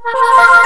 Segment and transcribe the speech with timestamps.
[0.00, 0.61] Bye.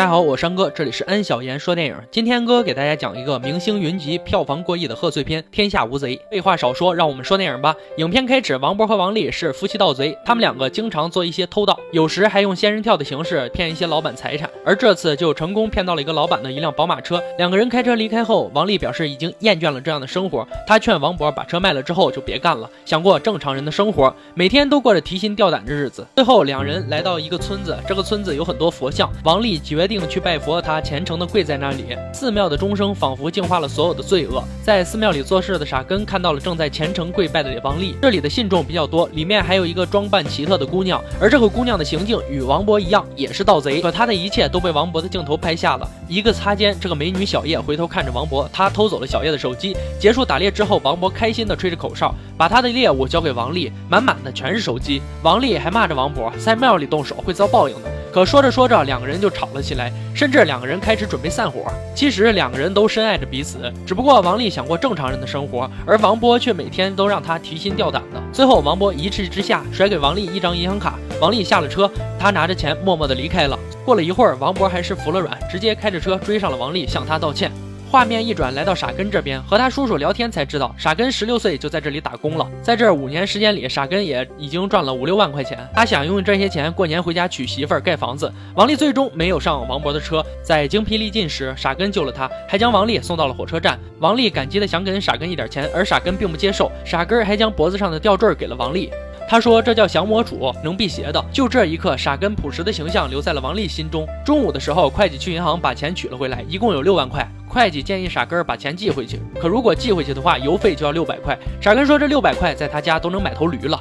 [0.00, 1.94] 大家好，我是山哥，这里是安小言说电影。
[2.10, 6.16] 今天哥给大家讲一个明星云集、票房过亿的贺岁片《天下无贼》。
[6.30, 7.76] 废话少说，让我们说电影吧。
[7.98, 14.48] 影片开始，王博和王丽是夫妻盗贼，他们两个经常做一些偷盗，有时还用仙人跳的形式骗一些老板财产。
[14.64, 17.22] 而这次就成功骗到了一个老板的一辆宝马车。
[17.36, 26.06] 两个人开车离开后，王丽表示已经厌倦了这样的生活，她劝王博把车卖了之后就别干了，想过正常人的生活，每天都过着提心吊胆的日子。
[26.16, 30.62] 最后，两人来到一个村子，这个村子有很多佛像，王丽决定去拜佛。
[30.62, 34.42] 他虔诚地跪在那里，寺庙的钟声仿佛净化了所有的罪恶。
[34.62, 43.80] 在寺庙里做事的傻根看到了正在虔诚跪拜的王丽，这里的信众比较多，里面还有一个装扮奇特的姑娘，而这个姑娘的行径与王博一样，也是盗贼。
[43.80, 45.90] 可她的一切都被王博的镜头拍下了。
[46.08, 49.76] 一个擦肩，这个美女小叶回头看着王博，她偷走了小叶的手机。
[49.98, 55.02] 结束打猎之后，王博开心地吹着口哨，把他的猎物交给王丽，满满的全是手机。
[55.22, 57.99] 王丽还骂着王博，在庙里动手会遭报应的。
[58.12, 61.70] 可说着说着，两个人就吵了起来，甚至两个人开始准备散伙。
[61.94, 68.20] 其实两个人都深爱着彼此，只不过王丽想过正常人的生活，而王波却每天都让她提心吊胆的。
[68.32, 73.56] 最后，王波一气之下甩给王丽一张银行卡，王丽下了车，他拿着钱默默地离开了。
[73.84, 77.50] 过了一会儿，王波还是服了软，直接开着车追上了王丽，向她道歉。
[77.90, 82.48] 画面一转，来到傻根这边，和他叔叔聊天才知道，傻根十六岁就在这里打工了。
[82.62, 85.58] 在这五年时间里，傻根也已经赚了五六万块钱。
[85.74, 88.32] 他想用这些钱过年回家娶媳妇儿、盖房子。
[88.54, 93.76] 王丽最终没有上王博的车，在精疲力尽时，傻根救了他，还将王丽送到了火车站。
[93.98, 96.70] 王丽感激的想给傻根一点钱，而傻根并不接受。
[96.84, 98.88] 傻根还将脖子上的吊坠给了王丽。
[99.30, 104.04] 他说：“这叫降魔杵，能辟邪的。”就这一刻，傻根朴实的形象留在了王丽心中。
[104.24, 107.24] 中午的时候，会计去银行把钱取了回来，一共有六万块。
[107.46, 111.38] 会计建议傻根把钱寄回去，可如果寄回去的话，邮费就要六百块。
[111.60, 113.80] 傻根说：“这六百块在他家都能买头驴了。”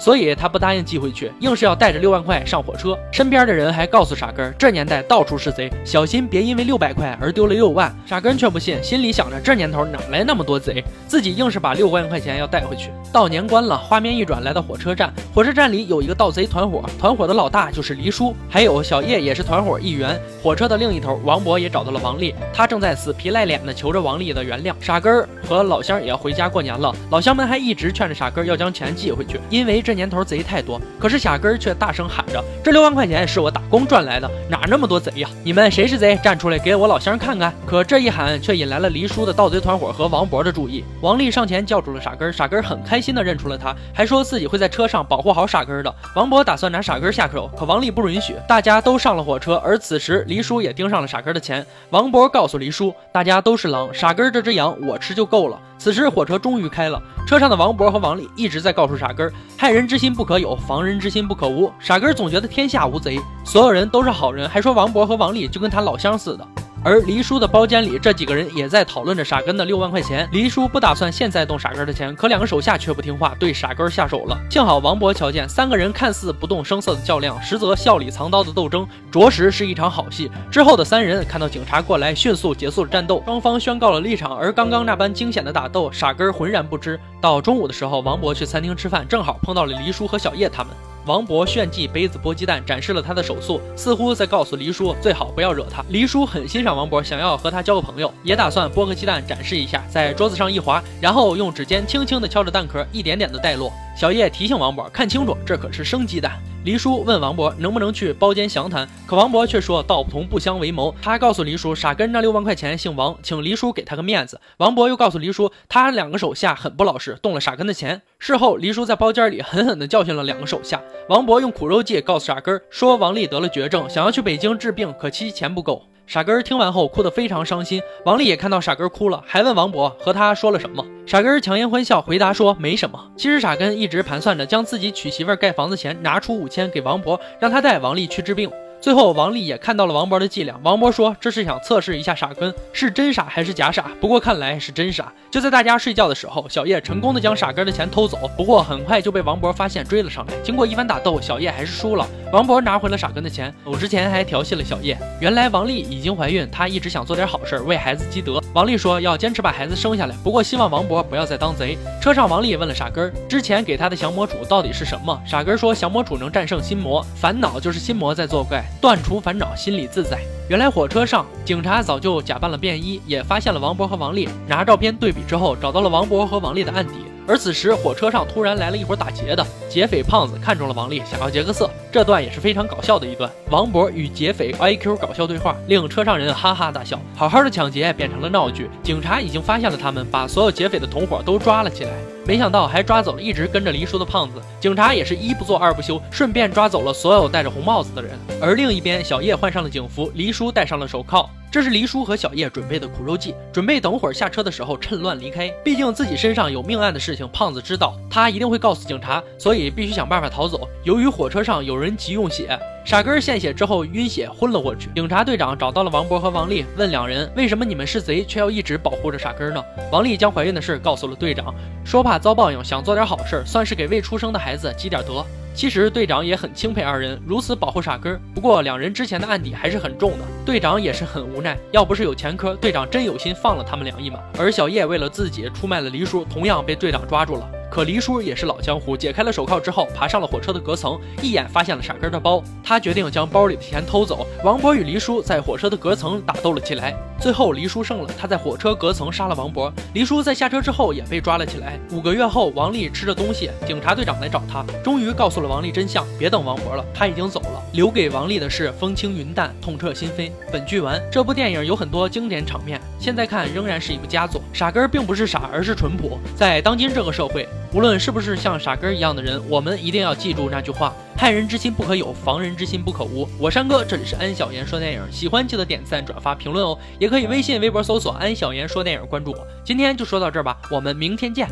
[0.00, 2.98] 所以他不答应寄回去，硬是要带着六万块上火车。
[3.12, 7.94] 身边的人还告诉傻根，这年代到处是贼，小心别因为六百块而丢了六万。
[8.06, 12.90] 傻根却不信，心里想着这年头哪来那么多贼，自己硬是把六万块钱要带回去。
[13.12, 15.12] 到年关了，画面一转，来到火车站。
[15.34, 20.18] 火车站里有一个盗贼团伙，团伙的老大就是黎叔，还有小叶也是团伙一员。
[20.42, 24.72] 火车的另一头，王博也找到了王丽，他正在死皮赖脸的求着王丽的原谅。
[24.80, 29.89] 傻根和老乡也要回家过年了，老乡们还一直劝着傻根要将钱寄回去，因为这。
[29.90, 35.28] 这年头贼太多，可是傻根却大声喊着：“这六万块钱是我打工赚来的，哪那么多贼呀？
[35.42, 36.14] 你们谁是贼？
[36.22, 40.84] 站出来给我老乡看看！”可这一喊却引来了黎叔的盗贼团伙和王博的注意。
[41.00, 45.92] 王丽上前叫住了傻根，傻根很开心的认出了他，还说自己会在车上保护好傻根的。
[46.14, 48.36] 王博打算拿傻根下手，可王丽不允许。
[48.46, 51.66] 大家都上了火车，而此时黎叔也盯上了傻根的钱。
[51.90, 61.72] 王博告诉黎叔：“大家都是狼，傻根这只羊我吃就够了。”此时火车终于开了，车上的王博和王丽一直在告诉傻根儿害人之心不可有，防人之心不可无。
[61.78, 66.46] 傻根儿总觉得天下无贼，所有人都是好人，还说王博和王丽就跟他老乡似的。
[66.82, 70.26] 而黎叔的包间里，这几个人也在讨论着傻根的六万块钱。
[70.32, 74.38] 黎叔不打算现在动傻根的钱，可两个手下却不听话，对傻根下手了。
[74.50, 80.30] 幸好王博瞧见，三个人看似不动声色的较量，实则笑里藏刀的斗争，着实是一场好戏。
[80.50, 84.34] 之后的三人看到警察过来，迅速结束了战斗，双方宣告了立场。
[84.34, 86.98] 而刚刚那般惊险的打斗，傻根浑然不知。
[87.20, 90.72] 到中午的时候，王博去餐厅吃饭，正好碰到了黎叔和小叶他们。
[91.10, 95.84] 王博炫技杯子剥鸡蛋，展示了他的手速，似乎在告诉黎叔最好不要惹他。
[95.88, 103.72] 黎叔很欣赏王博，想要和他交个朋友，也打算剥个鸡蛋展示一下，在桌子上一划，然后用指尖轻轻地敲着蛋壳，一点点的带落。
[104.00, 106.40] 小叶提醒王博看清楚，这可是生鸡蛋。
[106.64, 110.94] 黎叔问王博能不能去包间详谈，可王博却说道不同不相为谋。
[111.02, 114.40] 他告诉黎叔，傻根那六万块钱姓王，请黎叔给他个面子。
[114.56, 118.00] 王博又告诉黎叔，他两个手下很不老实，动了傻根的钱。
[118.18, 120.80] 事后，黎叔在包间里狠狠地教训了两个手下。
[121.10, 125.84] 王博用苦肉计告诉傻根，说王丽得了绝症，想要去北京治病，可惜钱不够。
[126.10, 130.84] 傻根听完后哭得非常伤心，王丽也看到傻根哭了，还问王博和他说了什么。
[131.06, 132.98] 傻根强颜欢笑，回答说没什么。
[133.16, 138.50] 其实傻根一直盘算着将自己娶媳妇盖房子钱拿出五千给王博，让他带王丽去治病。
[138.80, 140.58] 最后，王丽也看到了王博的伎俩。
[140.64, 145.12] 王博说：“这是想测试一下傻根是真傻还是假傻。”不过看来是真傻。
[145.30, 148.18] 就在大家睡觉的时候，小叶成功的将傻根的钱偷走。
[148.36, 150.34] 不过很快就被王博发现，追了上来。
[150.42, 152.04] 经过一番打斗，小叶还是输了。
[152.32, 154.96] 王博拿回了傻根的钱，走之前还调戏了小叶。
[155.20, 158.40] 原来王丽已经怀孕，她一直想做点好事，为孩子积德。
[158.54, 161.76] 王丽说要坚持把孩子生下来，不过希望王博不要再当贼。
[162.00, 165.20] 车上，王丽问了傻根儿之前给他的降魔杵到底是什么。
[165.26, 168.64] 傻根说降魔杵能战胜心魔，烦恼就是心魔在作怪。
[168.80, 170.20] 断除烦恼，心里自在。
[170.48, 174.28] 原来火车上，警察早就假扮了便衣，也发现了王博和王丽。
[174.46, 176.92] 拿照片对比之后，找到了王博和王丽的案底。
[177.30, 181.70] 而此时火车上突然来了一伙打劫的，劫匪胖子看中了王丽，想要劫个色。
[181.92, 187.00] 这段也是非常搞笑的一段，王博与劫匪 IQ 搞笑对话，令车上人哈哈大笑。
[187.14, 191.92] 好好的抢劫变成了闹剧，警察已经发现了他们，把所有劫匪的同伙都抓了起来。
[192.26, 198.12] 没想到还抓走了一直跟着黎叔的胖子，警察也是一不做二不休，顺便抓走了所有戴着红帽子的人。
[198.40, 201.28] 而另一边，小叶换上了警服，黎叔戴上了手铐。
[201.50, 205.48] 这是黎叔和小叶准备的苦肉计，准备等会儿下车的时候趁乱离开。
[205.64, 210.68] 毕竟自己身上有命案的事情，胖子知道，他一定会告诉警察，所以必须想办法逃走。
[210.84, 214.88] 由于火车上有人急用血，傻根献血之后晕血昏了过去。
[214.94, 219.62] 警察队长找到了王博和王丽，问两人为什么你们是贼却要一直保护着傻根呢？
[219.92, 221.54] 王丽将怀孕的事告诉了队长，
[221.84, 225.24] 说怕遭报应，想做点好事，算是给未出生的孩子积点德。
[225.52, 231.58] 其实队长也很钦佩二人如此保护傻根，不过两人之前的案底还是很重的，队长也是很无奈。
[231.72, 234.18] 要不是有前科，队长真有心放了他们两一马。
[234.38, 237.50] 而小叶为了自己出卖了黎叔，同样被队长抓住了。
[237.70, 242.42] 可黎叔也是老江湖，解开了手铐之后，爬上了火车的隔层，一眼发现了傻根的包。
[242.64, 244.26] 他决定将包里的钱偷走。
[244.42, 249.70] 王博与黎叔在火车的隔层打斗了起来，最后黎叔胜了，他在火车隔层杀了王博。
[249.92, 251.78] 黎叔在下车之后也被抓了起来。
[251.92, 260.30] 五个月后，王丽吃着东西，警察队长来找他，终于告诉了王丽真相，别等王博了，他已经走了，留给王丽的是风轻云淡，痛彻心扉。
[260.50, 264.40] 本剧完，这部电影有很多经典场面，现在看仍然是一部佳作。
[264.54, 266.18] 傻根并不是傻，而是淳朴。
[266.34, 267.46] 在当今这个社会。
[267.72, 273.28] 无论是不是像傻根一样的人，我们一定要记住那句话：害人之心不可有，防人之心不可无。
[273.38, 279.46] 我山哥，这里是安小言说电影，喜欢记得点赞、转发、评论哦，也可以微信、微博搜索安小言说电影，关注我。
[279.62, 281.46] 今天就说到这儿吧，我们明天见。